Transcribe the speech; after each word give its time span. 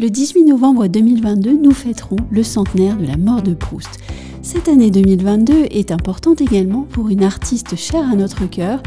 Le 0.00 0.10
18 0.10 0.44
novembre 0.44 0.86
2022, 0.86 1.56
nous 1.56 1.72
fêterons 1.72 2.18
le 2.30 2.44
centenaire 2.44 2.96
de 2.96 3.04
la 3.04 3.16
mort 3.16 3.42
de 3.42 3.52
Proust. 3.52 3.98
Cette 4.42 4.68
année 4.68 4.92
2022 4.92 5.64
est 5.72 5.90
importante 5.90 6.40
également 6.40 6.82
pour 6.82 7.08
une 7.08 7.24
artiste 7.24 7.74
chère 7.74 8.08
à 8.08 8.14
notre 8.14 8.48
cœur, 8.48 8.80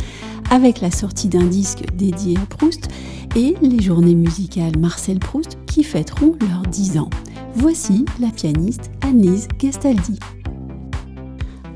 avec 0.49 0.79
la 0.79 0.89
sortie 0.89 1.27
d'un 1.27 1.43
disque 1.43 1.83
dédié 1.97 2.37
à 2.37 2.45
Proust 2.45 2.87
et 3.35 3.55
les 3.61 3.81
journées 3.81 4.15
musicales 4.15 4.77
Marcel 4.79 5.19
Proust 5.19 5.57
qui 5.67 5.83
fêteront 5.83 6.37
leurs 6.39 6.65
10 6.71 6.99
ans. 6.99 7.09
Voici 7.55 8.05
la 8.21 8.29
pianiste 8.29 8.89
Annelise 9.01 9.49
Gastaldi. 9.59 10.17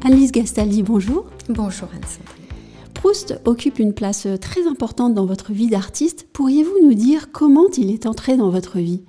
Annelise 0.05 0.31
Gastaldi, 0.31 0.81
bonjour. 0.81 1.25
Bonjour 1.49 1.89
Anne. 1.93 1.99
Proust 2.93 3.37
occupe 3.43 3.79
une 3.79 3.93
place 3.93 4.29
très 4.39 4.65
importante 4.65 5.13
dans 5.13 5.25
votre 5.25 5.51
vie 5.51 5.67
d'artiste. 5.67 6.25
Pourriez-vous 6.31 6.87
nous 6.87 6.93
dire 6.93 7.33
comment 7.33 7.67
il 7.77 7.91
est 7.91 8.05
entré 8.05 8.37
dans 8.37 8.49
votre 8.49 8.79
vie? 8.79 9.01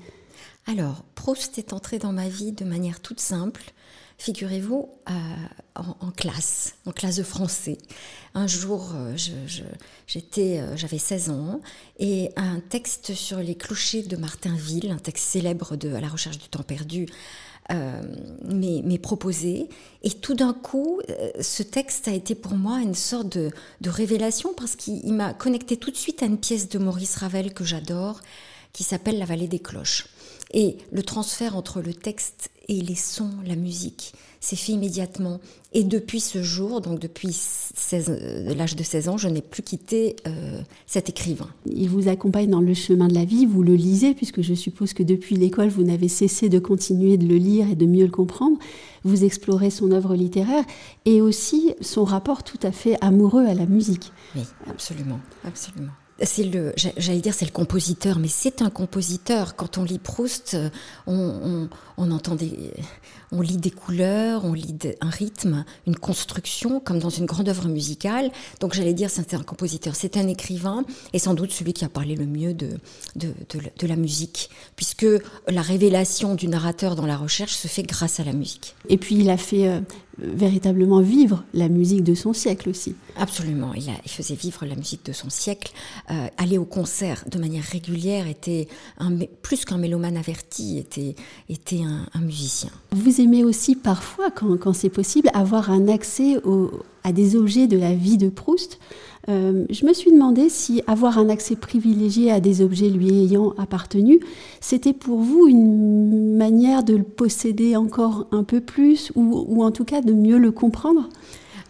Alors, 0.67 1.05
Proust 1.15 1.59
est 1.59 1.73
entré 1.73 1.99
dans 1.99 2.13
ma 2.13 2.29
vie 2.29 2.51
de 2.51 2.65
manière 2.65 3.01
toute 3.01 3.21
simple. 3.21 3.73
Figurez-vous, 4.19 4.89
euh, 5.11 5.13
en, 5.75 6.11
classe, 6.11 6.75
en 6.87 6.93
classe 6.93 7.17
de 7.17 7.23
français. 7.23 7.79
Un 8.35 8.47
jour, 8.47 8.93
euh, 8.95 9.15
euh, 10.39 10.77
j'avais 10.77 10.99
16 10.99 11.31
ans, 11.31 11.61
et 11.99 12.31
un 12.37 12.61
texte 12.61 13.15
sur 13.15 13.39
les 13.39 13.55
clochers 13.55 14.03
de 14.03 14.17
Martinville, 14.17 14.91
un 14.91 14.99
texte 14.99 15.29
célèbre 15.29 15.77
de 15.77 15.93
À 15.93 16.01
la 16.01 16.09
recherche 16.09 16.39
du 16.39 16.49
temps 16.49 16.63
perdu, 16.63 17.07
m'est 17.71 18.99
proposé. 18.99 19.69
Et 20.03 20.11
tout 20.11 20.35
d'un 20.35 20.55
coup, 20.55 21.01
ce 21.41 21.63
texte 21.63 22.09
a 22.09 22.13
été 22.13 22.35
pour 22.35 22.55
moi 22.55 22.81
une 22.81 22.95
sorte 22.95 23.29
de 23.29 23.51
révélation 23.85 24.55
parce 24.55 24.77
qu'il 24.77 25.13
m'a 25.13 25.35
connecté 25.35 25.77
tout 25.77 25.91
de 25.91 25.97
suite 25.97 26.23
à 26.23 26.27
une 26.27 26.39
pièce 26.39 26.69
de 26.69 26.79
Maurice 26.79 27.17
Ravel 27.17 27.53
que 27.53 27.65
j'adore, 27.65 28.21
qui 28.73 28.85
s'appelle 28.85 29.19
La 29.19 29.25
vallée 29.27 29.49
des 29.49 29.59
cloches. 29.59 30.07
Et 30.53 30.77
le 30.93 31.03
transfert 31.03 31.57
entre 31.57 31.81
le 31.81 31.93
texte 31.93 32.51
et 32.69 32.81
les 32.81 32.95
sons, 32.95 33.31
la 33.45 33.57
musique, 33.57 34.15
s'est 34.41 34.57
fait 34.57 34.73
immédiatement. 34.73 35.41
Et 35.73 35.85
depuis 35.85 36.21
ce 36.21 36.43
jour, 36.43 36.81
donc 36.81 37.01
depuis 37.01 37.37
euh, 37.93 38.55
l'âge 38.55 38.77
de 38.77 38.83
16 38.83 39.09
ans, 39.09 39.17
je 39.17 39.29
n'ai 39.29 39.43
plus 39.43 39.63
quitté 39.63 40.17
euh, 40.27 40.61
cet 40.87 41.09
écrivain. 41.09 41.49
Il 41.67 41.89
vous 41.89 42.09
accompagne 42.09 42.49
dans 42.49 42.61
le 42.61 42.75
chemin 42.75 43.09
de 43.09 43.15
la 43.15 43.25
vie, 43.25 43.47
vous 43.47 43.63
le 43.63 43.75
lisez, 43.75 44.15
puisque 44.15 44.43
je 44.43 44.55
suppose 44.55 44.93
que 44.93 45.03
depuis 45.03 45.37
l'école, 45.37 45.69
vous 45.69 45.83
n'avez 45.83 46.09
cessé 46.09 46.49
de 46.49 46.59
continuer 46.59 47.17
de 47.17 47.27
le 47.27 47.37
lire 47.37 47.69
et 47.71 47.75
de 47.75 47.87
mieux 47.87 48.05
le 48.05 48.11
comprendre. 48.11 48.59
Vous 49.05 49.25
explorez 49.25 49.71
son 49.71 49.91
œuvre 49.93 50.15
littéraire 50.15 50.65
et 51.05 51.21
aussi 51.21 51.75
son 51.81 52.05
rapport 52.05 52.43
tout 52.43 52.61
à 52.63 52.73
fait 52.73 52.97
amoureux 53.01 53.45
à 53.47 53.55
la 53.55 53.67
musique. 53.67 54.13
Oui, 54.35 54.43
absolument, 54.69 55.21
absolument 55.45 55.93
c'est 56.23 56.45
le, 56.45 56.73
j'allais 56.97 57.21
dire 57.21 57.35
c'est 57.35 57.45
le 57.45 57.51
compositeur, 57.51 58.19
mais 58.19 58.29
c'est 58.29 58.63
un 58.63 58.71
compositeur. 58.71 59.55
Quand 59.55 59.79
on 59.79 59.85
lit 59.85 59.99
Proust, 59.99 60.55
euh, 60.55 60.71
on, 61.07 61.69
on, 61.99 62.11
entend 62.11 62.35
des, 62.35 62.73
on 63.33 63.43
lit 63.43 63.59
des 63.59 63.71
couleurs, 63.71 64.45
on 64.45 64.55
lit 64.55 64.79
un 65.01 65.11
rythme, 65.11 65.65
une 65.87 65.97
construction, 65.97 66.81
comme 66.81 66.99
dans 66.99 67.11
une 67.11 67.27
grande 67.27 67.49
œuvre 67.49 67.69
musicale. 67.69 68.31
Donc 68.61 68.73
j'allais 68.75 68.95
dire 68.95 69.11
c'est 69.11 69.35
un 69.35 69.43
compositeur, 69.43 69.95
c'est 69.95 70.17
un 70.17 70.27
écrivain, 70.27 70.85
et 71.13 71.19
sans 71.19 71.35
doute 71.35 71.53
celui 71.53 71.75
qui 71.75 71.85
a 71.85 71.89
parlé 71.89 72.15
le 72.15 72.27
mieux 72.27 72.55
de, 72.55 72.71
de, 73.17 73.33
de 73.79 73.87
la 73.87 73.97
musique, 73.97 74.49
puisque 74.75 75.07
la 75.49 75.63
révélation 75.63 76.35
du 76.35 76.49
narrateur 76.49 76.97
dans 76.97 77.07
la 77.07 77.17
recherche 77.17 77.55
se 77.55 77.69
fait 77.69 77.83
grâce 77.83 78.21
à 78.21 78.25
la 78.25 78.33
musique. 78.33 78.75
Et 78.89 78.97
puis 78.97 79.17
il 79.17 79.29
a 79.29 79.37
fait 79.37 79.69
euh, 79.69 79.81
véritablement 80.19 81.01
vivre 81.01 81.45
la 81.55 81.69
musique 81.69 82.03
de 82.03 82.15
son 82.15 82.33
siècle 82.33 82.69
aussi. 82.69 82.95
Absolument, 83.17 83.75
il, 83.75 83.89
a, 83.91 83.95
il 84.05 84.11
faisait 84.11 84.35
vivre 84.35 84.65
la 84.65 84.75
musique 84.75 85.05
de 85.05 85.13
son 85.13 85.31
siècle. 85.31 85.73
Euh, 86.11 86.29
aller 86.39 86.59
au 86.59 86.65
concert 86.65 87.25
de 87.31 87.39
manière 87.39 87.65
régulière 87.65 88.27
était 88.27 88.69
un, 88.99 89.17
plus 89.43 89.65
qu'un 89.65 89.79
mélomane 89.79 90.17
averti, 90.17 90.79
était, 90.79 91.15
était 91.49 91.83
un, 91.83 92.21
musicien. 92.21 92.71
Vous 92.93 93.21
aimez 93.21 93.45
aussi 93.45 93.77
parfois, 93.77 94.31
quand, 94.31 94.57
quand 94.59 94.73
c'est 94.73 94.89
possible, 94.89 95.31
avoir 95.35 95.71
un 95.71 95.89
accès 95.89 96.37
à 97.05 97.13
des 97.13 97.37
objets 97.37 97.67
de 97.67 97.79
la 97.79 97.95
vie 97.95 98.19
de 98.19 98.29
Proust. 98.29 98.79
Euh, 99.29 99.65
je 99.71 99.85
me 99.85 99.93
suis 99.93 100.13
demandé 100.13 100.49
si 100.49 100.83
avoir 100.87 101.19
un 101.19 101.29
accès 101.29 101.57
privilégié 101.57 102.31
à 102.31 102.41
des 102.41 102.63
objets 102.63 102.89
lui 102.89 103.09
ayant 103.09 103.55
appartenu, 103.59 104.21
c'était 104.61 104.93
pour 104.93 105.21
vous 105.21 105.49
une 105.49 106.37
manière 106.37 106.85
de 106.85 106.95
le 106.95 107.03
posséder 107.03 107.77
encore 107.77 108.29
un 108.31 108.45
peu 108.45 108.61
plus 108.61 109.11
ou, 109.17 109.65
en 109.65 109.71
tout 109.71 109.85
cas 109.85 110.01
de 110.01 110.13
mieux 110.13 110.39
le 110.39 110.53
comprendre? 110.53 111.09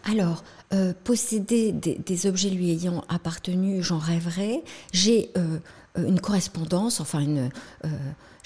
Alors, 0.04 0.44
euh, 0.74 0.92
posséder 1.04 1.72
des, 1.72 2.26
objets 2.26 2.50
lui 2.50 2.70
ayant 2.70 3.04
appartenu, 3.08 3.82
j'en 3.82 3.98
rêverais. 3.98 4.62
J'ai 4.92 5.30
euh, 5.36 5.58
une 5.96 6.20
correspondance, 6.20 7.00
enfin 7.00 7.20
une, 7.20 7.50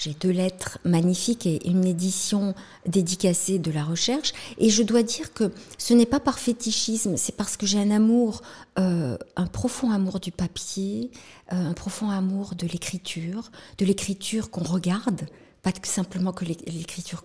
j'ai 0.01 0.15
deux 0.19 0.31
lettres 0.31 0.79
magnifiques 0.83 1.45
et 1.45 1.69
une 1.69 1.85
édition 1.85 2.55
dédicacée 2.87 3.59
de 3.59 3.69
la 3.71 3.83
recherche. 3.83 4.33
Et 4.57 4.71
je 4.71 4.81
dois 4.81 5.03
dire 5.03 5.31
que 5.31 5.51
ce 5.77 5.93
n'est 5.93 6.07
pas 6.07 6.19
par 6.19 6.39
fétichisme, 6.39 7.17
c'est 7.17 7.35
parce 7.35 7.55
que 7.55 7.67
j'ai 7.67 7.77
un 7.77 7.91
amour, 7.91 8.41
euh, 8.79 9.15
un 9.35 9.45
profond 9.45 9.91
amour 9.91 10.19
du 10.19 10.31
papier, 10.31 11.11
euh, 11.53 11.69
un 11.69 11.73
profond 11.73 12.09
amour 12.09 12.55
de 12.55 12.65
l'écriture, 12.65 13.51
de 13.77 13.85
l'écriture 13.85 14.49
qu'on 14.49 14.63
regarde, 14.63 15.21
pas 15.63 15.71
simplement 15.83 16.31
que 16.31 16.43
l'écriture 16.45 17.23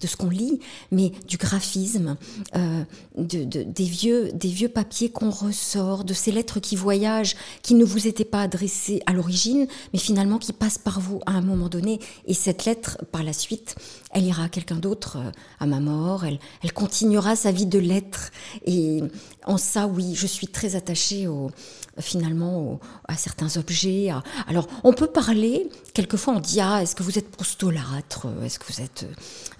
de 0.00 0.06
ce 0.06 0.16
qu'on 0.16 0.28
lit, 0.28 0.60
mais 0.90 1.12
du 1.26 1.38
graphisme, 1.38 2.16
euh, 2.54 2.84
de, 3.16 3.44
des, 3.44 3.84
vieux, 3.84 4.30
des 4.32 4.48
vieux 4.48 4.68
papiers 4.68 5.10
qu'on 5.10 5.30
ressort, 5.30 6.04
de 6.04 6.12
ces 6.12 6.30
lettres 6.30 6.60
qui 6.60 6.76
voyagent, 6.76 7.34
qui 7.62 7.74
ne 7.74 7.84
vous 7.84 8.06
étaient 8.06 8.26
pas 8.26 8.42
adressées 8.42 9.00
à 9.06 9.12
l'origine, 9.12 9.66
mais 9.92 9.98
finalement 9.98 10.38
qui 10.38 10.52
passent 10.52 10.78
par 10.78 11.00
vous 11.00 11.20
à 11.24 11.32
un 11.32 11.40
moment 11.40 11.68
donné. 11.68 11.98
Et 12.26 12.34
cette 12.34 12.66
lettre, 12.66 12.98
par 13.10 13.22
la 13.22 13.32
suite, 13.32 13.76
elle 14.10 14.24
ira 14.24 14.44
à 14.44 14.48
quelqu'un 14.48 14.76
d'autre 14.76 15.16
euh, 15.16 15.30
à 15.58 15.66
ma 15.66 15.80
mort, 15.80 16.26
elle, 16.26 16.38
elle 16.62 16.72
continuera 16.72 17.36
sa 17.36 17.52
vie 17.52 17.66
de 17.66 17.78
lettres. 17.78 18.30
Et 18.66 19.00
en 19.46 19.56
ça, 19.56 19.86
oui, 19.86 20.14
je 20.14 20.26
suis 20.26 20.48
très 20.48 20.76
attachée 20.76 21.26
au, 21.26 21.50
finalement 22.00 22.80
à 23.06 23.16
certains 23.16 23.56
objets. 23.56 24.10
Alors, 24.46 24.66
on 24.84 24.92
peut 24.92 25.06
parler, 25.06 25.68
quelquefois 25.94 26.34
on 26.34 26.40
dit, 26.40 26.60
ah, 26.60 26.82
est-ce 26.82 26.94
que 26.94 27.02
vous 27.02 27.18
êtes 27.18 27.30
prostolâtre 27.78 28.26
Est-ce 28.44 28.58
que 28.58 28.72
vous 28.72 28.80
êtes... 28.80 29.06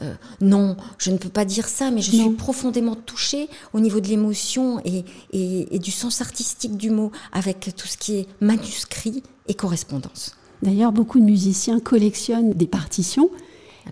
Euh, 0.00 0.04
euh, 0.04 0.14
non, 0.40 0.76
je 0.98 1.10
ne 1.10 1.18
peux 1.18 1.28
pas 1.28 1.44
dire 1.44 1.68
ça, 1.68 1.90
mais 1.90 2.00
je 2.00 2.10
suis 2.10 2.30
profondément 2.30 2.94
touchée 2.94 3.48
au 3.72 3.80
niveau 3.80 4.00
de 4.00 4.08
l'émotion 4.08 4.80
et, 4.84 5.04
et 5.32 5.78
du 5.78 5.90
sens 5.90 6.20
artistique 6.20 6.76
du 6.76 6.90
mot, 6.90 7.12
avec 7.32 7.74
tout 7.76 7.86
ce 7.86 7.96
qui 7.96 8.16
est 8.16 8.26
manuscrit 8.40 9.22
et 9.46 9.54
correspondance. 9.54 10.36
D'ailleurs, 10.62 10.92
beaucoup 10.92 11.20
de 11.20 11.24
musiciens 11.24 11.80
collectionnent 11.80 12.52
des 12.52 12.66
partitions 12.66 13.30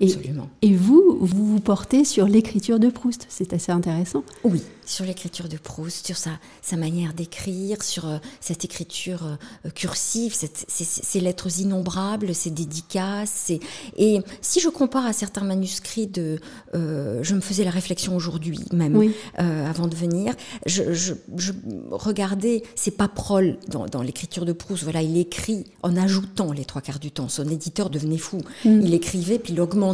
Absolument. 0.00 0.48
Et, 0.62 0.74
vous, 0.74 1.18
vous 1.20 1.46
vous 1.46 1.60
portez 1.60 2.04
sur 2.04 2.26
l'écriture 2.26 2.78
de 2.78 2.88
Proust. 2.88 3.26
C'est 3.28 3.52
assez 3.52 3.72
intéressant. 3.72 4.24
Oui, 4.44 4.62
sur 4.84 5.04
l'écriture 5.04 5.48
de 5.48 5.56
Proust, 5.56 6.06
sur 6.06 6.16
sa, 6.16 6.30
sa 6.62 6.76
manière 6.76 7.12
d'écrire, 7.12 7.82
sur 7.82 8.06
euh, 8.06 8.18
cette 8.40 8.64
écriture 8.64 9.36
euh, 9.66 9.70
cursive, 9.70 10.34
ces, 10.34 11.20
lettres 11.20 11.60
innombrables, 11.60 12.34
ces 12.34 12.50
dédicaces. 12.50 13.50
Et 13.96 14.20
si 14.40 14.60
je 14.60 14.68
compare 14.68 15.06
à 15.06 15.12
certains 15.12 15.44
manuscrits 15.44 16.06
de... 16.06 16.38
Euh, 16.74 17.22
je 17.22 17.34
me 17.34 17.40
faisais 17.40 17.64
la 17.64 17.70
réflexion 17.70 18.14
aujourd'hui 18.16 18.60
même, 18.72 19.10
avant 19.36 19.88
de 19.88 19.96
venir. 19.96 20.34
Je, 20.66 20.92
je, 20.92 21.14
je 21.36 21.52
regardais 21.90 22.62
ces 22.74 22.90
paperoles 22.90 23.58
dans, 23.68 23.86
dans 23.86 24.02
l'écriture 24.02 24.44
de 24.44 24.52
Proust. 24.52 24.84
Voilà, 24.84 25.02
il 25.02 25.16
écrit 25.16 25.64
en 25.82 25.96
ajoutant 25.96 26.52
les 26.52 26.64
trois 26.64 26.82
quarts 26.82 26.98
du 26.98 27.10
temps. 27.10 27.28
Son 27.28 27.48
éditeur 27.48 27.90
devenait 27.90 28.18
fou. 28.18 28.38
Mm. 28.64 28.80
Il 28.82 28.94
écrivait, 28.94 29.38
puis 29.38 29.52
il 29.52 29.60
augmentait 29.60 29.85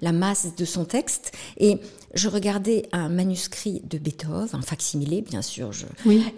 la 0.00 0.12
masse 0.12 0.54
de 0.56 0.64
son 0.64 0.84
texte. 0.84 1.32
Et 1.58 1.78
je 2.14 2.28
regardais 2.28 2.88
un 2.92 3.08
manuscrit 3.08 3.82
de 3.88 3.98
Beethoven, 3.98 4.48
un 4.52 4.62
facsimilé 4.62 5.20
bien 5.20 5.42
sûr, 5.42 5.72
je, 5.72 5.86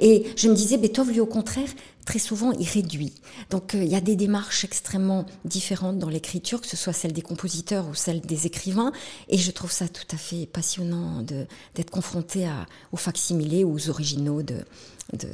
et 0.00 0.24
je 0.36 0.48
me 0.48 0.54
disais, 0.54 0.76
Beethoven, 0.76 1.12
lui 1.12 1.20
au 1.20 1.26
contraire, 1.26 1.68
très 2.04 2.18
souvent, 2.18 2.50
il 2.52 2.66
réduit. 2.66 3.12
Donc 3.50 3.74
euh, 3.74 3.84
il 3.84 3.88
y 3.88 3.94
a 3.94 4.00
des 4.00 4.16
démarches 4.16 4.64
extrêmement 4.64 5.26
différentes 5.44 5.98
dans 5.98 6.08
l'écriture, 6.08 6.60
que 6.60 6.66
ce 6.66 6.76
soit 6.76 6.92
celle 6.92 7.12
des 7.12 7.22
compositeurs 7.22 7.86
ou 7.88 7.94
celle 7.94 8.20
des 8.22 8.46
écrivains, 8.46 8.92
et 9.28 9.38
je 9.38 9.50
trouve 9.52 9.70
ça 9.70 9.88
tout 9.88 10.08
à 10.10 10.16
fait 10.16 10.46
passionnant 10.46 11.22
d'être 11.22 11.90
confronté 11.90 12.46
à, 12.46 12.66
aux 12.92 12.96
facsimilés 12.96 13.62
ou 13.62 13.74
aux 13.74 13.88
originaux 13.88 14.42
de, 14.42 14.56
de, 15.12 15.28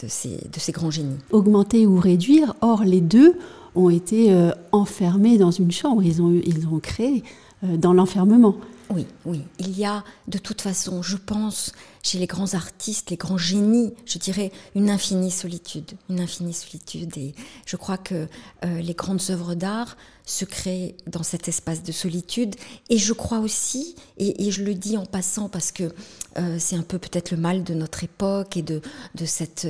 de, 0.00 0.08
ces, 0.08 0.36
de 0.36 0.60
ces 0.60 0.70
grands 0.70 0.92
génies. 0.92 1.18
Augmenter 1.32 1.86
ou 1.86 1.98
réduire, 1.98 2.54
or 2.60 2.84
les 2.84 3.00
deux 3.00 3.36
ont 3.78 3.90
été 3.90 4.32
euh, 4.32 4.50
enfermés 4.72 5.38
dans 5.38 5.50
une 5.50 5.70
chambre, 5.70 6.02
ils 6.02 6.20
ont, 6.20 6.32
ils 6.44 6.66
ont 6.66 6.80
créé 6.80 7.22
euh, 7.64 7.76
dans 7.76 7.92
l'enfermement. 7.92 8.56
Oui, 8.90 9.06
oui. 9.26 9.42
Il 9.58 9.78
y 9.78 9.84
a 9.84 10.02
de 10.28 10.38
toute 10.38 10.62
façon, 10.62 11.02
je 11.02 11.16
pense, 11.16 11.72
chez 12.02 12.18
les 12.18 12.26
grands 12.26 12.54
artistes, 12.54 13.10
les 13.10 13.16
grands 13.16 13.36
génies, 13.36 13.92
je 14.06 14.18
dirais, 14.18 14.50
une 14.74 14.88
infinie 14.88 15.30
solitude. 15.30 15.92
Une 16.08 16.20
infinie 16.20 16.54
solitude. 16.54 17.16
Et 17.18 17.34
je 17.66 17.76
crois 17.76 17.98
que 17.98 18.28
euh, 18.64 18.80
les 18.80 18.94
grandes 18.94 19.20
œuvres 19.28 19.54
d'art 19.54 19.96
se 20.24 20.44
créent 20.46 20.94
dans 21.06 21.22
cet 21.22 21.48
espace 21.48 21.82
de 21.82 21.92
solitude. 21.92 22.54
Et 22.88 22.96
je 22.96 23.12
crois 23.12 23.40
aussi, 23.40 23.94
et, 24.16 24.50
je 24.50 24.62
le 24.62 24.74
dis 24.74 24.96
en 24.96 25.06
passant 25.06 25.48
parce 25.48 25.70
que 25.70 25.92
euh, 26.38 26.56
c'est 26.58 26.76
un 26.76 26.82
peu 26.82 26.98
peut-être 26.98 27.30
le 27.30 27.36
mal 27.36 27.64
de 27.64 27.74
notre 27.74 28.04
époque 28.04 28.56
et 28.56 28.62
de, 28.62 28.80
cette, 29.26 29.66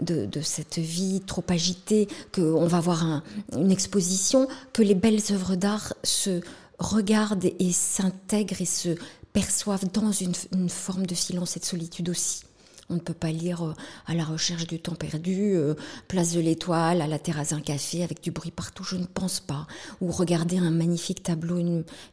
de, 0.00 0.26
de 0.26 0.40
cette 0.40 0.78
vie 0.78 1.22
trop 1.26 1.44
agitée, 1.48 2.08
qu'on 2.32 2.66
va 2.66 2.80
voir 2.80 3.22
une 3.56 3.70
exposition, 3.70 4.46
que 4.72 4.82
les 4.82 4.94
belles 4.94 5.22
œuvres 5.32 5.56
d'art 5.56 5.94
se 6.04 6.40
regardent 6.80 7.52
et 7.58 7.72
s'intègrent 7.72 8.60
et 8.60 8.66
se 8.66 8.96
perçoivent 9.32 9.86
dans 9.92 10.12
une, 10.12 10.34
forme 10.68 11.06
de 11.06 11.14
silence 11.14 11.56
et 11.56 11.60
de 11.60 11.64
solitude 11.64 12.08
aussi. 12.08 12.42
On 12.90 12.94
ne 12.94 13.00
peut 13.00 13.14
pas 13.14 13.30
lire 13.30 13.64
euh, 13.64 13.74
à 14.06 14.14
la 14.14 14.24
recherche 14.24 14.66
du 14.66 14.80
temps 14.80 14.96
perdu, 14.96 15.54
euh, 15.54 15.74
place 16.08 16.32
de 16.32 16.40
l'étoile, 16.40 17.00
à 17.00 17.06
la 17.06 17.20
terrasse 17.20 17.50
d'un 17.50 17.60
café 17.60 18.02
avec 18.02 18.20
du 18.20 18.32
bruit 18.32 18.50
partout, 18.50 18.82
je 18.82 18.96
ne 18.96 19.06
pense 19.06 19.38
pas. 19.38 19.68
Ou 20.00 20.10
regarder 20.10 20.58
un 20.58 20.72
magnifique 20.72 21.22
tableau, 21.22 21.58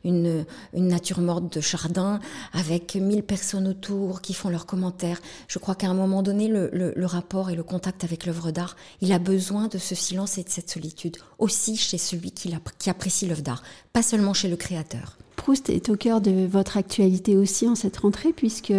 une, 0.04 0.46
nature 0.74 1.20
morte 1.20 1.52
de 1.56 1.62
Chardin 1.62 2.20
avec 2.54 2.96
mille 2.96 3.24
personnes 3.24 3.68
autour 3.68 4.22
qui 4.22 4.36
font 4.36 4.50
leurs 4.50 4.68
commentaires. 4.68 5.20
Je 5.48 5.58
crois 5.58 5.74
qu'à 5.74 5.88
un 5.88 5.96
moment 5.96 6.22
donné, 6.22 6.48
le, 6.48 6.70
le 6.72 7.06
rapport 7.06 7.50
et 7.50 7.56
le 7.56 7.64
contact 7.64 8.04
avec 8.04 8.28
l'œuvre 8.28 8.52
d'art, 8.52 8.76
il 9.02 9.12
a 9.12 9.20
besoin 9.20 9.68
de 9.68 9.80
ce 9.80 9.96
silence 9.96 10.38
et 10.38 10.44
de 10.44 10.50
cette 10.50 10.70
solitude, 10.70 11.18
aussi 11.40 11.76
chez 11.76 11.98
celui 11.98 12.32
qui, 12.32 12.54
qui 12.78 12.90
apprécie 12.90 13.26
l'œuvre 13.26 13.42
d'art, 13.42 13.64
pas 13.94 14.04
seulement 14.04 14.34
chez 14.34 14.48
le 14.48 14.56
créateur. 14.56 15.18
Proust 15.38 15.70
est 15.70 15.90
au 15.90 15.96
cœur 15.96 16.20
de 16.20 16.46
votre 16.46 16.76
actualité 16.76 17.38
aussi 17.38 17.70
en 17.70 17.76
cette 17.76 17.96
rentrée, 17.96 18.34
puisque 18.34 18.74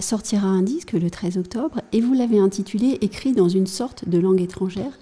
sortira 0.00 0.48
un 0.48 0.62
disque 0.62 0.92
le 0.92 1.10
13 1.10 1.38
octobre, 1.38 1.80
et 1.92 2.00
vous 2.00 2.14
l'avez 2.14 2.38
intitulé 2.38 2.98
Écrit 3.02 3.32
dans 3.32 3.48
une 3.48 3.66
sorte 3.66 4.08
de 4.08 4.18
langue 4.18 4.40
étrangère. 4.40 4.98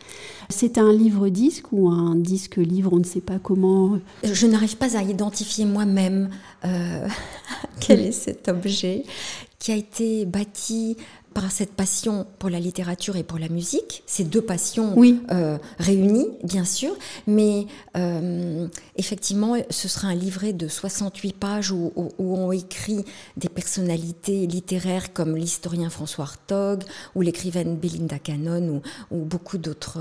C'est 0.50 0.76
un 0.76 0.92
livre-disque 0.92 1.72
ou 1.72 1.88
un 1.88 2.14
disque-livre, 2.14 2.92
on 2.92 2.98
ne 2.98 3.04
sait 3.04 3.20
pas 3.20 3.38
comment 3.38 3.98
Je 4.24 4.46
n'arrive 4.46 4.76
pas 4.76 4.98
à 4.98 5.02
identifier 5.02 5.64
moi-même 5.64 6.30
euh, 6.64 7.08
quel 7.80 8.00
est 8.00 8.12
cet 8.12 8.48
objet 8.48 9.04
qui 9.58 9.72
a 9.72 9.76
été 9.76 10.26
bâti 10.26 10.96
par 11.40 11.52
cette 11.52 11.72
passion 11.72 12.26
pour 12.40 12.50
la 12.50 12.58
littérature 12.58 13.16
et 13.16 13.22
pour 13.22 13.38
la 13.38 13.48
musique, 13.48 14.02
ces 14.06 14.24
deux 14.24 14.42
passions 14.42 14.96
euh, 15.30 15.56
réunies, 15.78 16.26
bien 16.42 16.64
sûr, 16.64 16.96
mais 17.28 17.66
euh, 17.96 18.66
effectivement, 18.96 19.54
ce 19.70 19.86
sera 19.86 20.08
un 20.08 20.16
livret 20.16 20.52
de 20.52 20.66
68 20.66 21.36
pages 21.36 21.70
où, 21.70 21.92
où, 21.96 22.36
on 22.36 22.50
écrit 22.50 23.04
des 23.36 23.48
personnalités 23.48 24.48
littéraires 24.48 25.12
comme 25.12 25.36
l'historien 25.36 25.90
François 25.90 26.24
Hartog 26.24 26.82
ou 27.14 27.22
l'écrivaine 27.22 27.76
Belinda 27.76 28.18
Cannon 28.18 28.82
ou, 29.10 29.16
ou 29.16 29.24
beaucoup 29.24 29.58
d'autres 29.58 30.00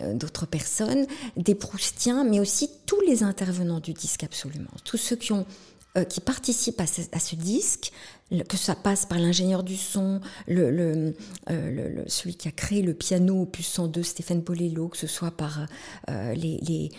euh, 0.00 0.14
d'autres 0.14 0.46
personnes, 0.46 1.06
des 1.36 1.54
Proustiens, 1.54 2.24
mais 2.24 2.40
aussi 2.40 2.70
tous 2.86 3.00
les 3.02 3.22
intervenants 3.22 3.80
du 3.80 3.92
disque 3.92 4.24
absolument, 4.24 4.70
tous 4.84 4.96
ceux 4.96 5.16
qui 5.16 5.32
ont 5.32 5.44
qui 6.08 6.20
participent 6.20 6.80
à 6.80 6.86
ce 7.18 7.34
disque, 7.34 7.92
que 8.48 8.56
ça 8.56 8.74
passe 8.74 9.06
par 9.06 9.18
l'ingénieur 9.18 9.62
du 9.62 9.76
son, 9.76 10.20
euh, 10.50 11.12
le, 11.50 12.04
celui 12.06 12.34
qui 12.34 12.48
a 12.48 12.50
créé 12.50 12.82
le 12.82 12.94
piano 12.94 13.42
opus 13.42 13.66
102, 13.66 14.02
Stéphane 14.02 14.40
Bolello, 14.40 14.88
que 14.88 14.96
ce 14.96 15.06
soit 15.06 15.30
par 15.30 15.66
euh, 16.10 16.34
les, 16.34 16.90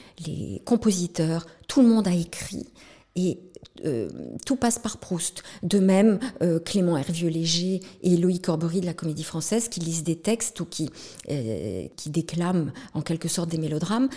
compositeurs, 0.65 1.45
tout 1.68 1.81
le 1.81 1.88
monde 1.88 2.07
a 2.07 2.13
écrit. 2.13 2.68
Et 3.16 3.40
euh, 3.86 4.10
tout 4.46 4.56
passe 4.56 4.80
par 4.80 4.98
Proust. 4.98 5.44
De 5.64 5.80
même, 5.80 6.20
euh, 6.42 6.60
Clément 6.60 6.98
Hervieux-Léger 6.98 7.82
et 8.02 8.18
Loïc 8.18 8.46
Corbery 8.46 8.82
de 8.82 8.86
la 8.86 8.94
Comédie 8.94 9.24
Française, 9.24 9.70
qui 9.70 9.80
lisent 9.80 10.04
des 10.04 10.18
textes 10.18 10.60
ou 10.60 10.66
qui, 10.66 10.90
euh, 11.30 11.88
qui 11.96 12.10
déclament 12.10 12.72
en 12.94 13.02
quelque 13.02 13.28
sorte 13.28 13.50
des 13.50 13.58
mélodrames, 13.58 14.10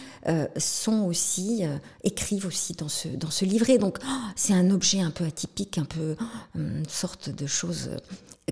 sont 0.57 1.05
aussi, 1.05 1.63
écrivent 2.05 2.47
aussi 2.47 2.73
dans 2.75 2.89
ce, 2.89 3.09
dans 3.09 3.31
ce 3.31 3.45
livret. 3.45 3.79
Donc, 3.79 3.99
oh, 4.05 4.13
c'est 4.37 4.53
un 4.53 4.71
objet 4.71 5.01
un 5.01 5.11
peu 5.11 5.25
atypique, 5.25 5.79
un 5.79 5.85
peu 5.85 6.17
une 6.55 6.89
sorte 6.89 7.31
de 7.31 7.47
chose 7.47 7.91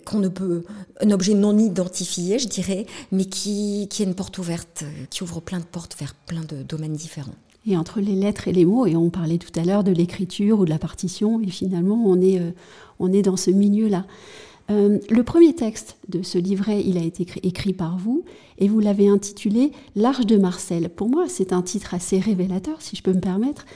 qu'on 0.04 0.18
ne 0.18 0.28
peut, 0.28 0.64
un 1.00 1.10
objet 1.10 1.34
non 1.34 1.58
identifié, 1.58 2.38
je 2.38 2.48
dirais, 2.48 2.86
mais 3.12 3.24
qui, 3.24 3.88
qui 3.90 4.02
est 4.02 4.06
une 4.06 4.14
porte 4.14 4.38
ouverte, 4.38 4.84
qui 5.10 5.22
ouvre 5.22 5.40
plein 5.40 5.58
de 5.58 5.64
portes 5.64 5.96
vers 5.98 6.14
plein 6.14 6.42
de 6.42 6.62
domaines 6.62 6.94
différents 6.94 7.34
et 7.66 7.76
entre 7.76 8.00
les 8.00 8.14
lettres 8.14 8.48
et 8.48 8.52
les 8.52 8.64
mots. 8.64 8.86
Et 8.86 8.96
on 8.96 9.10
parlait 9.10 9.38
tout 9.38 9.58
à 9.58 9.64
l'heure 9.64 9.84
de 9.84 9.92
l'écriture 9.92 10.60
ou 10.60 10.64
de 10.64 10.70
la 10.70 10.78
partition, 10.78 11.40
et 11.40 11.48
finalement, 11.48 12.02
on 12.06 12.20
est, 12.20 12.38
euh, 12.38 12.50
on 12.98 13.12
est 13.12 13.22
dans 13.22 13.36
ce 13.36 13.50
milieu-là. 13.50 14.06
Euh, 14.70 14.98
le 15.10 15.22
premier 15.24 15.52
texte 15.54 15.96
de 16.08 16.22
ce 16.22 16.38
livret, 16.38 16.82
il 16.84 16.96
a 16.96 17.02
été 17.02 17.26
écrit, 17.42 17.72
par 17.72 17.98
vous, 17.98 18.24
et 18.58 18.68
vous 18.68 18.78
l'avez 18.78 19.08
intitulé 19.08 19.72
L'Arche 19.96 20.26
de 20.26 20.36
Marcel. 20.36 20.88
Pour 20.90 21.08
moi, 21.08 21.24
c'est 21.28 21.52
un 21.52 21.62
titre 21.62 21.92
assez 21.92 22.20
révélateur, 22.20 22.80
si 22.80 22.94
je 22.94 23.02
peux 23.02 23.12
me 23.12 23.20
permettre. 23.20 23.66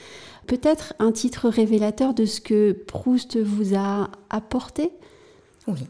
Peut-être 0.47 0.93
un 0.99 1.11
titre 1.11 1.49
révélateur 1.49 2.13
de 2.13 2.25
ce 2.25 2.39
que 2.39 2.71
Proust 2.71 3.37
vous 3.37 3.75
a 3.75 4.09
apporté? 4.29 4.91
Oui. 5.67 5.81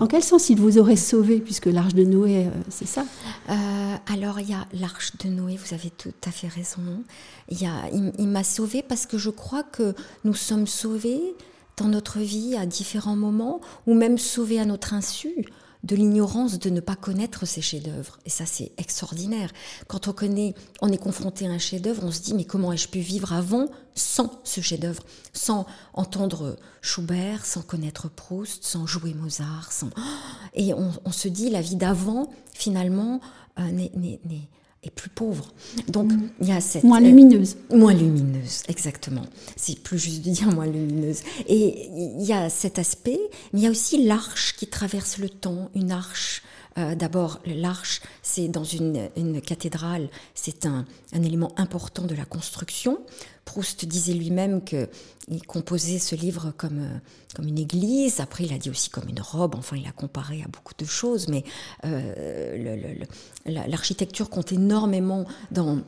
En 0.00 0.06
quel 0.06 0.22
sens 0.22 0.48
il 0.48 0.58
vous 0.58 0.78
aurait 0.78 0.96
sauvé, 0.96 1.38
puisque 1.38 1.66
l'arche 1.66 1.94
de 1.94 2.04
Noé, 2.04 2.46
euh, 2.46 2.50
c'est 2.70 2.86
ça? 2.86 3.04
Euh, 3.50 3.85
Alors, 4.06 4.40
il 4.40 4.50
y 4.50 4.54
a 4.54 4.66
l'arche 4.72 5.16
de 5.18 5.28
Noé, 5.28 5.56
vous 5.56 5.74
avez 5.74 5.90
tout 5.90 6.12
à 6.26 6.30
fait 6.30 6.48
raison. 6.48 6.82
Il, 7.48 7.68
il 8.18 8.28
m'a 8.28 8.44
sauvé 8.44 8.82
parce 8.82 9.06
que 9.06 9.18
je 9.18 9.30
crois 9.30 9.62
que 9.62 9.94
nous 10.24 10.34
sommes 10.34 10.66
sauvés 10.66 11.34
dans 11.76 11.88
notre 11.88 12.20
vie 12.20 12.56
à 12.56 12.66
différents 12.66 13.16
moments, 13.16 13.60
ou 13.86 13.94
même 13.94 14.18
sauvés 14.18 14.58
à 14.58 14.64
notre 14.64 14.94
insu 14.94 15.46
de 15.86 15.94
l'ignorance 15.94 16.58
de 16.58 16.70
ne 16.70 16.80
pas 16.80 16.96
connaître 16.96 17.46
ces 17.46 17.60
chefs-d'œuvre. 17.60 18.18
Et 18.24 18.30
ça, 18.30 18.44
c'est 18.44 18.72
extraordinaire. 18.76 19.50
Quand 19.86 20.08
on 20.08 20.12
connaît, 20.12 20.54
on 20.80 20.88
est 20.88 20.98
confronté 20.98 21.46
à 21.46 21.50
un 21.50 21.58
chef-d'œuvre, 21.58 22.02
on 22.04 22.10
se 22.10 22.20
dit 22.20 22.34
mais 22.34 22.44
comment 22.44 22.72
ai-je 22.72 22.88
pu 22.88 22.98
vivre 22.98 23.32
avant 23.32 23.66
sans 23.94 24.40
ce 24.42 24.60
chef-d'œuvre, 24.60 25.02
sans 25.32 25.66
entendre 25.94 26.56
Schubert, 26.80 27.46
sans 27.46 27.62
connaître 27.62 28.08
Proust, 28.08 28.64
sans 28.64 28.86
jouer 28.86 29.14
Mozart, 29.14 29.70
sans... 29.70 29.90
et 30.54 30.74
on, 30.74 31.12
se 31.12 31.28
dit 31.28 31.50
la 31.50 31.60
vie 31.60 31.76
d'avant 31.76 32.30
finalement 32.52 33.20
euh, 33.58 33.70
n'est 33.70 34.90
plus 34.94 35.10
pauvre. 35.10 35.52
Donc, 35.88 36.12
mm. 36.12 36.28
il 36.40 36.48
y 36.48 36.52
a 36.52 36.60
cette... 36.60 36.84
Moins 36.84 37.00
lumineuse. 37.00 37.56
Euh, 37.72 37.76
moins 37.76 37.94
lumineuse, 37.94 38.62
exactement. 38.68 39.26
C'est 39.56 39.80
plus 39.80 39.98
juste 39.98 40.24
de 40.24 40.30
dire 40.30 40.48
moins 40.48 40.66
lumineuse. 40.66 41.22
Et 41.48 41.88
il 41.88 42.24
y 42.24 42.32
a 42.32 42.48
cet 42.50 42.78
aspect, 42.78 43.20
mais 43.52 43.60
il 43.60 43.62
y 43.64 43.66
a 43.66 43.70
aussi 43.70 44.04
l'arche 44.04 44.54
qui 44.56 44.66
traverse 44.66 45.18
le 45.18 45.28
temps, 45.28 45.70
une 45.74 45.90
arche 45.90 46.42
euh, 46.78 46.94
D'abord, 46.94 47.40
l'arche, 47.46 48.00
c'est 48.22 48.48
dans 48.48 48.64
une, 48.64 49.08
cathédrale, 49.40 50.08
c'est 50.34 50.66
un, 50.66 50.84
un, 51.12 51.22
élément 51.22 51.52
important 51.56 52.02
de 52.02 52.14
la 52.14 52.24
construction. 52.24 52.98
Proust 53.44 53.84
disait 53.84 54.12
lui-même 54.12 54.62
qu'il 54.62 55.46
composait 55.46 55.98
ce 55.98 56.14
livre 56.14 56.52
comme, 56.56 56.80
euh, 56.80 56.98
comme 57.34 57.46
une 57.46 57.58
église, 57.58 58.20
après 58.20 58.44
il 58.44 58.52
a 58.52 58.58
dit 58.58 58.70
aussi 58.70 58.90
comme 58.90 59.08
une 59.08 59.20
robe, 59.20 59.54
enfin 59.54 59.76
il 59.76 59.86
a 59.86 59.92
comparé 59.92 60.42
à 60.42 60.48
beaucoup 60.48 60.74
de 60.76 60.84
choses, 60.84 61.28
mais 61.28 61.44
euh, 61.84 62.94
l'architecture 63.46 64.30
compte 64.30 64.52
énormément 64.52 65.24
dans, 65.52 65.80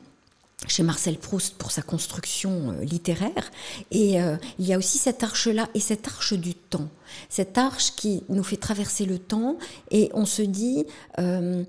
chez 0.66 0.82
Marcel 0.82 1.16
Proust 1.16 1.54
pour 1.54 1.70
sa 1.70 1.82
construction 1.82 2.72
euh, 2.72 2.84
littéraire. 2.84 3.50
Et 3.90 4.16
il 4.58 4.66
y 4.66 4.72
a 4.72 4.78
aussi 4.78 4.98
cette 4.98 5.22
arche-là 5.22 5.68
et 5.74 5.80
cette 5.80 6.06
arche 6.06 6.34
du 6.34 6.54
temps. 6.54 6.88
Cette 7.28 7.56
arche 7.56 7.92
qui 7.96 8.24
nous 8.28 8.42
fait 8.42 8.56
traverser 8.56 9.04
le 9.04 9.18
temps 9.18 9.56
et 9.90 10.10
on 10.14 10.26
se 10.26 10.42
dit, 10.42 10.84
il 11.18 11.66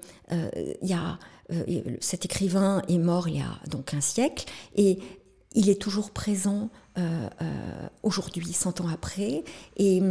y 0.81 0.93
a... 0.93 1.19
cet 2.01 2.25
écrivain 2.25 2.81
est 2.87 2.97
mort 2.97 3.27
il 3.27 3.37
y 3.37 3.41
a 3.41 3.59
donc 3.67 3.93
un 3.93 4.01
siècle 4.01 4.45
et 4.75 4.99
il 5.53 5.69
est 5.69 5.81
toujours 5.81 6.11
présent 6.11 6.69
euh, 6.97 7.29
euh, 7.41 7.87
aujourd'hui, 8.03 8.53
100 8.53 8.81
ans 8.81 8.87
après. 8.87 9.43
Et 9.77 10.01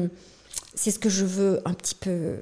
c'est 0.75 0.91
ce 0.91 0.99
que 0.99 1.09
je 1.09 1.25
veux 1.25 1.61
un 1.65 1.75
petit 1.75 1.95
peu 1.95 2.39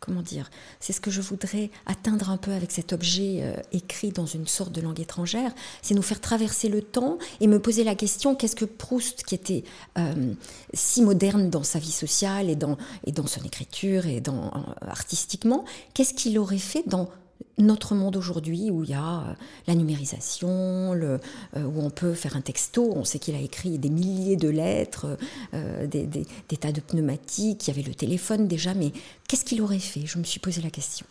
comment 0.00 0.22
dire, 0.22 0.50
c'est 0.80 0.92
ce 0.92 1.00
que 1.00 1.10
je 1.10 1.20
voudrais 1.20 1.70
atteindre 1.86 2.30
un 2.30 2.36
peu 2.36 2.52
avec 2.52 2.70
cet 2.72 2.92
objet 2.92 3.40
euh, 3.42 3.54
écrit 3.72 4.10
dans 4.10 4.26
une 4.26 4.46
sorte 4.46 4.72
de 4.72 4.80
langue 4.80 5.00
étrangère, 5.00 5.52
c'est 5.82 5.94
nous 5.94 6.02
faire 6.02 6.20
traverser 6.20 6.68
le 6.68 6.82
temps 6.82 7.18
et 7.40 7.46
me 7.46 7.60
poser 7.60 7.84
la 7.84 7.94
question 7.94 8.34
qu'est-ce 8.34 8.56
que 8.56 8.64
Proust, 8.64 9.24
qui 9.24 9.34
était 9.34 9.64
si 10.72 11.02
moderne 11.02 11.50
dans 11.50 11.62
sa 11.62 11.78
vie 11.78 11.92
sociale 11.92 12.48
et 12.48 12.56
dans, 12.56 12.78
et 13.04 13.12
dans 13.12 13.26
son 13.26 13.42
écriture 13.42 14.06
et 14.06 14.20
dans, 14.20 14.50
artistiquement, 14.80 15.64
qu'est-ce 15.94 16.14
qu'il 16.14 16.38
aurait 16.38 16.58
fait 16.58 16.84
dans 16.86 17.10
notre 17.58 17.94
monde 17.94 18.16
aujourd'hui 18.16 18.70
où 18.70 18.82
il 18.84 18.90
y 18.90 18.94
a 18.94 19.18
euh, 19.18 19.32
la 19.66 19.74
numérisation, 19.74 20.92
le, 20.94 21.20
euh, 21.56 21.64
où 21.64 21.80
on 21.80 21.90
peut 21.90 22.14
faire 22.14 22.36
un 22.36 22.40
texto, 22.40 22.92
on 22.94 23.04
sait 23.04 23.18
qu'il 23.18 23.34
a 23.34 23.40
écrit 23.40 23.78
des 23.78 23.90
milliers 23.90 24.36
de 24.36 24.48
lettres, 24.48 25.18
euh, 25.54 25.86
des, 25.86 26.08
tas 26.58 26.72
de 26.72 26.80
pneumatiques, 26.80 27.66
il 27.66 27.70
y 27.70 27.78
avait 27.78 27.86
le 27.86 27.94
téléphone 27.94 28.48
déjà, 28.48 28.74
mais 28.74 28.92
qu'est-ce 29.28 29.44
qu'il 29.44 29.62
aurait 29.62 29.78
fait? 29.78 30.06
Je 30.06 30.18
me 30.18 30.24
suis 30.24 30.40
posé 30.40 30.60
la 30.62 30.70
question. 30.70 31.06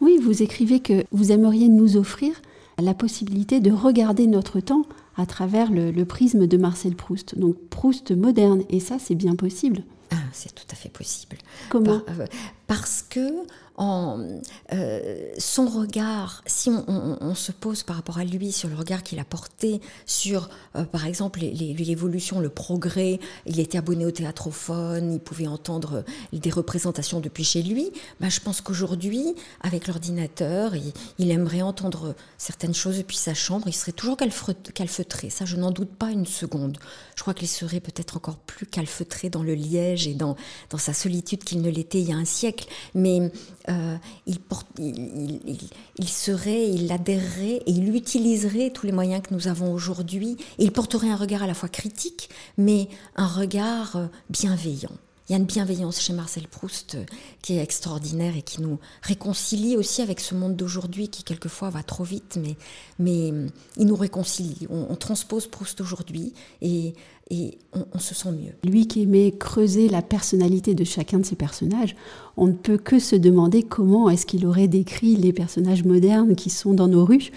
Oui, 0.00 0.18
vous 0.22 0.42
écrivez 0.42 0.80
que 0.80 1.04
vous 1.10 1.32
aimeriez 1.32 1.68
nous 1.68 1.96
offrir 1.96 2.32
la 2.80 2.94
possibilité 2.94 3.60
de 3.60 3.70
regarder 3.70 4.26
notre 4.26 4.60
temps 4.60 4.84
à 5.16 5.26
travers 5.26 5.70
le, 5.70 6.04
prisme 6.04 6.46
de 6.46 6.56
Marcel 6.56 6.94
Proust. 6.94 7.38
Donc 7.38 7.56
Proust 7.70 8.12
moderne, 8.12 8.62
et 8.70 8.80
ça 8.80 8.98
c'est 8.98 9.16
bien 9.16 9.34
possible. 9.34 9.82
Ah, 10.10 10.16
c'est 10.32 10.54
tout 10.54 10.64
à 10.70 10.74
fait 10.74 10.88
possible. 10.88 11.36
Comment? 11.68 12.00
Euh, 12.08 12.26
Parce 12.68 13.04
que 13.08 13.44
euh, 13.80 15.32
son 15.38 15.66
regard, 15.66 16.42
si 16.46 16.70
on, 16.70 17.34
se 17.34 17.52
pose 17.52 17.82
par 17.82 17.96
rapport 17.96 18.18
à 18.18 18.24
lui 18.24 18.50
sur 18.50 18.68
le 18.68 18.74
regard 18.74 19.02
qu'il 19.02 19.20
a 19.20 19.24
porté 19.24 19.80
sur, 20.06 20.48
euh, 20.74 20.84
par 20.84 21.06
exemple, 21.06 21.40
l'évolution, 21.40 22.40
le 22.40 22.48
progrès, 22.48 23.20
il 23.46 23.60
était 23.60 23.78
abonné 23.78 24.04
au 24.04 24.10
théâtrophone, 24.10 25.12
il 25.12 25.20
pouvait 25.20 25.46
entendre 25.46 26.04
des 26.32 26.50
représentations 26.50 27.20
depuis 27.20 27.44
chez 27.44 27.62
lui, 27.62 27.92
bah, 28.20 28.28
je 28.28 28.40
pense 28.40 28.60
qu'aujourd'hui, 28.60 29.34
avec 29.60 29.86
l'ordinateur, 29.86 30.72
il, 31.18 31.30
aimerait 31.30 31.62
entendre 31.62 32.14
certaines 32.38 32.74
choses 32.74 32.98
depuis 32.98 33.16
sa 33.16 33.34
chambre, 33.34 33.68
il 33.68 33.74
serait 33.74 33.92
toujours 33.92 34.16
calfeutré, 34.16 35.30
ça 35.30 35.44
je 35.44 35.56
n'en 35.56 35.70
doute 35.70 35.90
pas 35.90 36.10
une 36.10 36.26
seconde. 36.26 36.78
Je 37.14 37.22
crois 37.22 37.34
qu'il 37.34 37.48
serait 37.48 37.80
peut-être 37.80 38.16
encore 38.16 38.36
plus 38.36 38.66
calfeutré 38.66 39.28
dans 39.28 39.42
le 39.42 39.54
liège 39.54 40.08
et 40.08 40.14
dans 40.14 40.36
sa 40.78 40.94
solitude 40.94 41.44
qu'il 41.44 41.60
ne 41.60 41.70
l'était 41.70 42.00
il 42.00 42.08
y 42.08 42.12
a 42.12 42.16
un 42.16 42.24
siècle, 42.24 42.57
mais 42.94 43.30
euh, 43.68 43.96
il, 44.26 46.08
serait, 46.08 46.68
il 46.68 46.90
adhérerait 46.92 47.62
et 47.66 47.70
il 47.70 47.94
utiliserait 47.94 48.70
tous 48.70 48.86
les 48.86 48.92
moyens 48.92 49.22
que 49.22 49.34
nous 49.34 49.48
avons 49.48 49.72
aujourd'hui. 49.72 50.36
Il 50.58 50.72
porterait 50.72 51.10
un 51.10 51.16
regard 51.16 51.42
à 51.42 51.46
la 51.46 51.54
fois 51.54 51.68
critique, 51.68 52.30
mais 52.56 52.88
un 53.16 53.26
regard 53.26 53.96
euh, 53.96 54.06
bienveillant. 54.30 54.92
Il 55.28 55.32
y 55.32 55.34
a 55.34 55.38
une 55.38 55.44
bienveillance 55.44 56.00
chez 56.00 56.14
Marcel 56.14 56.48
Proust 56.48 56.94
euh, 56.94 57.04
qui 57.42 57.54
est 57.54 57.62
extraordinaire 57.62 58.34
et 58.34 58.40
qui 58.40 58.62
nous 58.62 58.78
réconcilie 59.02 59.76
aussi 59.76 60.00
avec 60.00 60.20
ce 60.20 60.34
monde 60.34 60.56
d'aujourd'hui 60.56 61.08
qui 61.08 61.22
quelquefois 61.22 61.68
va 61.68 61.82
trop 61.82 62.02
vite, 62.02 62.38
mais, 62.40 62.56
mais 62.98 63.32
il 63.76 63.86
nous 63.86 63.96
réconcilie. 63.96 64.66
On, 64.70 64.94
transpose 64.96 65.46
Proust 65.46 65.82
aujourd'hui 65.82 66.32
et, 66.62 66.94
et 67.30 67.58
on, 67.92 67.98
se 67.98 68.14
sent 68.14 68.32
mieux. 68.32 68.54
Lui 68.64 68.88
qui 68.88 69.02
aimait 69.02 69.32
creuser 69.32 69.88
la 69.88 70.00
personnalité 70.00 70.74
de 70.74 70.84
chacun 70.84 71.18
de 71.18 71.26
ses 71.26 71.36
personnages, 71.36 71.94
on 72.38 72.46
ne 72.46 72.52
peut 72.52 72.78
que 72.78 72.98
se 72.98 73.14
demander 73.14 73.62
comment 73.62 74.08
est-ce 74.08 74.24
qu'il 74.24 74.46
aurait 74.46 74.68
décrit 74.68 75.16
les 75.16 75.34
personnages 75.34 75.84
modernes 75.84 76.36
qui 76.36 76.48
sont 76.48 76.72
dans 76.72 76.88
nos 76.88 77.04
rues 77.04 77.30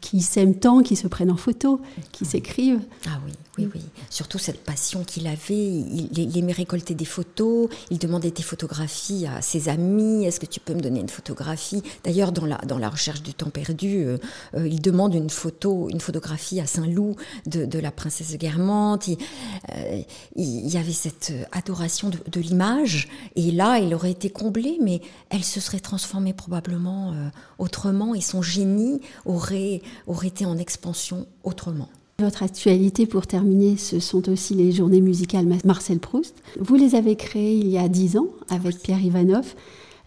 qui 0.00 0.20
s'aiment 0.20 0.54
tant, 0.54 0.82
qui 0.82 0.96
se 0.96 1.08
prennent 1.08 1.30
en 1.30 1.36
photo, 1.36 1.80
qui 2.12 2.24
s'écrivent. 2.24 2.80
Ah 3.06 3.20
oui, 3.26 3.32
oui, 3.58 3.68
oui. 3.74 3.80
Surtout 4.10 4.38
cette 4.38 4.62
passion 4.64 5.04
qu'il 5.04 5.26
avait. 5.26 5.54
Il, 5.54 6.38
aimait 6.38 6.52
récolter 6.52 6.94
des 6.94 7.04
photos. 7.04 7.68
Il 7.90 7.98
demandait 7.98 8.30
des 8.30 8.42
photographies 8.42 9.26
à 9.26 9.42
ses 9.42 9.68
amis. 9.68 10.24
Est-ce 10.24 10.40
que 10.40 10.46
tu 10.46 10.60
peux 10.60 10.74
me 10.74 10.80
donner 10.80 11.00
une 11.00 11.08
photographie? 11.08 11.82
D'ailleurs, 12.04 12.32
dans 12.32 12.46
la, 12.46 12.58
dans 12.58 12.78
la 12.78 12.88
recherche 12.88 13.22
du 13.22 13.34
temps 13.34 13.50
perdu, 13.50 14.04
euh, 14.04 14.18
euh, 14.54 14.68
il 14.68 14.80
demande 14.80 15.14
une 15.14 15.30
photo, 15.30 15.88
une 15.90 16.00
photographie 16.00 16.60
à 16.60 16.66
Saint-Loup 16.66 17.16
de, 17.46 17.78
la 17.78 17.90
princesse 17.90 18.32
de 18.32 18.36
Guermantes. 18.36 19.08
Euh, 19.08 20.02
il, 20.36 20.68
y 20.68 20.76
avait 20.76 20.92
cette 20.92 21.32
adoration 21.52 22.10
de, 22.10 22.18
de 22.30 22.40
l'image. 22.40 23.08
Et 23.36 23.50
là, 23.50 23.78
il 23.78 23.94
aurait 23.94 24.12
été 24.12 24.30
comblé, 24.30 24.78
mais 24.80 25.00
elle 25.30 25.44
se 25.44 25.60
serait 25.60 25.80
transformée 25.80 26.32
probablement 26.32 27.14
autrement. 27.58 28.14
Et 28.14 28.20
son 28.20 28.42
génie 28.42 29.00
aurait 29.24 29.82
aurait 30.06 30.28
été 30.28 30.44
en 30.44 30.58
expansion 30.58 31.26
autrement. 31.42 31.88
Votre 32.20 32.42
actualité, 32.42 33.06
pour 33.06 33.28
terminer, 33.28 33.76
ce 33.76 34.00
sont 34.00 34.28
aussi 34.28 34.52
les 34.54 34.72
journées 34.72 35.00
musicales 35.00 35.46
Marcel 35.64 36.00
Proust. 36.00 36.34
Vous 36.58 36.74
les 36.74 36.96
avez 36.96 37.14
créées 37.14 37.54
il 37.54 37.68
y 37.68 37.78
a 37.78 37.86
dix 37.86 38.16
ans 38.16 38.26
avec 38.50 38.80
Pierre 38.80 39.00
Ivanov. 39.00 39.54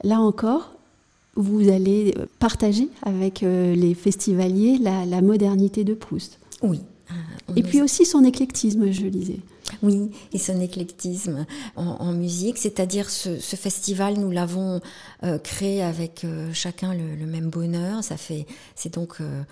Là 0.03 0.19
encore, 0.19 0.73
vous 1.37 1.69
allez 1.69 2.13
partager 2.37 2.89
avec 3.03 3.43
euh, 3.43 3.75
les 3.75 3.93
festivaliers 3.93 4.77
la, 4.77 5.21
modernité 5.21 5.85
de 5.85 5.93
Proust. 5.93 6.37
Oui. 6.61 6.81
Euh, 7.11 7.53
Et 7.55 7.63
puis 7.63 7.81
aussi 7.81 8.05
son 8.05 8.25
éclectisme, 8.25 8.91
je 8.91 9.07
disais. 9.07 9.39
Oui, 9.83 10.11
et 10.33 10.37
son 10.37 10.59
éclectisme 10.59 11.45
en, 11.75 12.11
musique, 12.13 12.57
c'est-à-dire 12.57 13.09
ce, 13.09 13.37
festival, 13.55 14.15
nous 14.17 14.31
l'avons 14.31 14.81
euh, 15.23 15.37
créé 15.37 15.81
avec 15.81 16.23
euh, 16.23 16.51
chacun 16.53 16.93
le, 16.93 17.25
même 17.25 17.49
bonheur. 17.49 18.03
Ça 18.03 18.17
fait, 18.17 18.45
c'est 18.75 18.93
donc 18.93 19.17
euh, 19.21 19.43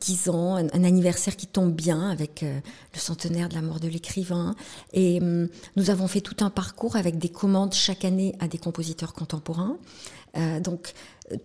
dix 0.00 0.28
ans, 0.28 0.56
un, 0.56 0.84
anniversaire 0.84 1.36
qui 1.36 1.46
tombe 1.46 1.72
bien 1.72 2.10
avec 2.10 2.42
le 2.42 2.98
centenaire 2.98 3.48
de 3.48 3.54
la 3.54 3.62
mort 3.62 3.80
de 3.80 3.88
l'écrivain. 3.88 4.54
Et 4.92 5.20
hum, 5.20 5.48
nous 5.76 5.90
avons 5.90 6.08
fait 6.08 6.20
tout 6.20 6.44
un 6.44 6.50
parcours 6.50 6.96
avec 6.96 7.18
des 7.18 7.28
commandes 7.28 7.74
chaque 7.74 8.04
année 8.04 8.34
à 8.40 8.48
des 8.48 8.58
compositeurs 8.58 9.12
contemporains. 9.12 9.76
donc 10.62 10.94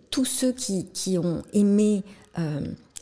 tous 0.09 0.25
ceux 0.25 0.53
qui 0.53 1.17
ont 1.17 1.41
aimé 1.53 2.03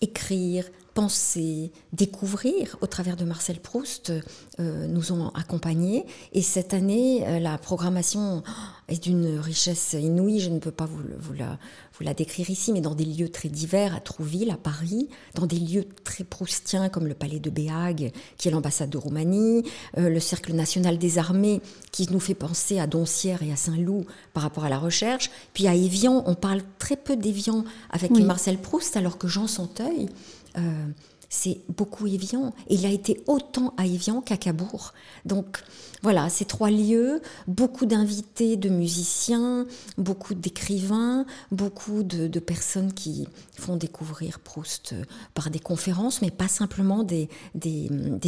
écrire, 0.01 0.65
penser, 0.93 1.71
découvrir 1.93 2.77
au 2.81 2.87
travers 2.87 3.15
de 3.15 3.23
Marcel 3.23 3.59
Proust 3.59 4.11
euh, 4.59 4.87
nous 4.87 5.11
ont 5.11 5.29
accompagnés. 5.29 6.05
Et 6.33 6.41
cette 6.41 6.73
année, 6.73 7.25
euh, 7.25 7.39
la 7.39 7.57
programmation 7.57 8.43
est 8.89 9.01
d'une 9.01 9.39
richesse 9.39 9.93
inouïe. 9.93 10.39
Je 10.39 10.49
ne 10.49 10.59
peux 10.59 10.71
pas 10.71 10.85
vous, 10.85 11.01
vous, 11.17 11.33
la, 11.33 11.57
vous, 11.93 12.03
la, 12.03 12.13
décrire 12.13 12.49
ici, 12.49 12.73
mais 12.73 12.81
dans 12.81 12.95
des 12.95 13.05
lieux 13.05 13.29
très 13.29 13.47
divers, 13.47 13.95
à 13.95 14.01
Trouville, 14.01 14.51
à 14.51 14.57
Paris, 14.57 15.07
dans 15.35 15.45
des 15.45 15.59
lieux 15.59 15.85
très 16.03 16.25
proustiens 16.25 16.89
comme 16.89 17.07
le 17.07 17.13
palais 17.13 17.39
de 17.39 17.49
Béhague, 17.49 18.11
qui 18.37 18.49
est 18.49 18.51
l'ambassade 18.51 18.89
de 18.89 18.97
Roumanie, 18.97 19.63
euh, 19.97 20.09
le 20.09 20.19
Cercle 20.19 20.53
national 20.53 20.97
des 20.97 21.17
armées, 21.17 21.61
qui 21.91 22.11
nous 22.11 22.19
fait 22.19 22.35
penser 22.35 22.79
à 22.79 22.87
Doncières 22.87 23.43
et 23.43 23.51
à 23.51 23.55
Saint-Loup 23.55 24.05
par 24.33 24.43
rapport 24.43 24.65
à 24.65 24.69
la 24.69 24.79
recherche. 24.79 25.31
Puis 25.53 25.67
à 25.67 25.75
Évian, 25.75 26.23
on 26.25 26.35
parle 26.35 26.61
très 26.79 26.97
peu 26.97 27.15
d'Évian 27.15 27.63
avec 27.89 28.11
Marcel 28.11 28.57
Proust, 28.57 28.97
alors 28.97 29.17
que 29.17 29.27
Jean 29.27 29.47
Santeuil, 29.47 30.09
euh, 30.57 30.87
c'est 31.31 31.61
beaucoup 31.69 32.07
Évian. 32.07 32.53
il 32.69 32.85
a 32.85 32.89
été 32.89 33.23
autant 33.25 33.73
à 33.77 33.85
Évian 33.85 34.19
qu'à 34.19 34.35
Cabourg. 34.35 34.93
Donc 35.25 35.63
voilà, 36.03 36.29
ces 36.29 36.45
trois 36.45 36.71
lieux, 36.71 37.21
beaucoup 37.47 37.85
d'invités, 37.85 38.57
de 38.57 38.69
musiciens, 38.69 39.65
beaucoup 39.97 40.33
d'écrivains, 40.33 41.25
beaucoup 41.51 42.03
de, 42.03 42.39
personnes 42.39 42.91
qui 42.91 43.27
font 43.53 43.77
découvrir 43.77 44.39
Proust 44.39 44.93
euh, 44.93 45.03
par 45.35 45.51
des 45.51 45.59
conférences, 45.59 46.21
mais 46.21 46.31
pas 46.31 46.47
simplement 46.47 47.03
des, 47.03 47.29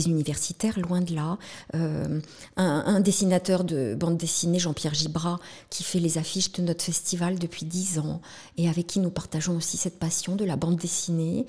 universitaires, 0.05 0.79
loin 0.79 1.01
de 1.01 1.15
là. 1.15 1.39
Euh, 1.75 2.22
un, 2.55 3.00
dessinateur 3.01 3.65
de 3.65 3.95
bande 3.95 4.17
dessinée, 4.17 4.60
Jean-Pierre 4.60 4.93
Gibras, 4.93 5.39
qui 5.69 5.83
fait 5.83 6.00
les 6.00 6.17
affiches 6.17 6.53
de 6.53 6.62
notre 6.62 6.83
festival 6.83 7.38
depuis 7.38 7.65
dix 7.65 8.00
ans 8.00 8.22
et 8.57 8.69
avec 8.69 8.88
qui 8.88 9.00
nous 9.00 9.10
partageons 9.10 9.57
aussi 9.57 9.75
cette 9.75 10.00
passion 10.00 10.36
de 10.36 10.45
la 10.45 10.55
bande 10.55 10.77
dessinée 10.77 11.48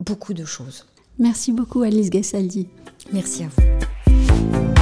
beaucoup 0.00 0.34
de 0.34 0.44
choses. 0.44 0.86
Merci 1.18 1.52
beaucoup 1.52 1.82
Alice 1.82 2.10
Gassaldi. 2.10 2.68
Merci 3.12 3.44
à 3.44 3.48
vous. 3.48 4.81